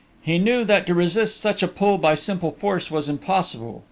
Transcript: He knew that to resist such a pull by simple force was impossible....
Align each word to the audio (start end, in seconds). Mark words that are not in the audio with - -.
He 0.23 0.39
knew 0.39 0.65
that 0.65 0.87
to 0.87 0.95
resist 0.95 1.39
such 1.39 1.61
a 1.61 1.67
pull 1.67 1.99
by 1.99 2.15
simple 2.15 2.49
force 2.49 2.89
was 2.89 3.07
impossible.... 3.07 3.79